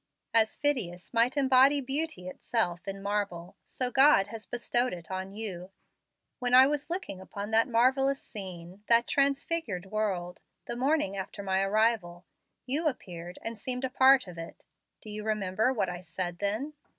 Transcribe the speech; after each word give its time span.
As 0.33 0.55
Phidias 0.55 1.13
might 1.13 1.37
embody 1.37 1.79
beauty 1.79 2.27
itself 2.27 2.87
in 2.87 3.03
marble, 3.03 3.55
so 3.65 3.91
God 3.91 4.25
has 4.29 4.47
bestowed 4.47 4.93
it 4.93 5.11
on 5.11 5.31
you. 5.31 5.69
When 6.39 6.55
I 6.55 6.65
was 6.65 6.89
looking 6.89 7.21
upon 7.21 7.51
that 7.51 7.67
marvellous 7.67 8.19
scene 8.19 8.83
that 8.87 9.05
transfigured 9.05 9.85
world 9.85 10.39
the 10.65 10.75
morning 10.75 11.15
after 11.15 11.43
my 11.43 11.61
arrival, 11.61 12.25
you 12.65 12.87
appeared 12.87 13.37
and 13.43 13.59
seemed 13.59 13.85
a 13.85 13.91
part 13.91 14.25
of 14.25 14.39
it. 14.39 14.63
Do 15.01 15.11
you 15.11 15.23
remember 15.23 15.71
what 15.71 15.87
I 15.87 16.01
said 16.01 16.39
then? 16.39 16.73